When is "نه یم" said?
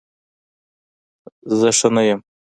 1.95-2.19